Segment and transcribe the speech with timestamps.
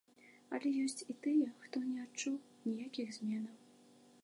[0.57, 2.35] Але ёсць і тыя, хто не адчуў
[2.67, 3.57] ніякіх зменаў.